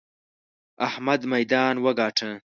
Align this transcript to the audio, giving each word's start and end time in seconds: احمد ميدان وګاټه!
احمد 0.87 1.21
ميدان 1.31 1.75
وګاټه! 1.85 2.31